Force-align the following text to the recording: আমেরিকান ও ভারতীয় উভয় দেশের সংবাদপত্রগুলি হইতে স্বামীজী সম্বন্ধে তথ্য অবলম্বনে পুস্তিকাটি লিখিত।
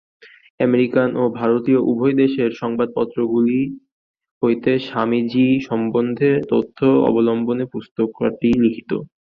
আমেরিকান 0.59 1.09
ও 1.15 1.33
ভারতীয় 1.39 1.79
উভয় 1.91 2.15
দেশের 2.21 2.49
সংবাদপত্রগুলি 2.61 3.59
হইতে 4.43 4.71
স্বামীজী 4.87 5.47
সম্বন্ধে 5.69 6.29
তথ্য 6.51 6.77
অবলম্বনে 7.07 7.65
পুস্তিকাটি 7.73 8.49
লিখিত। 8.63 8.91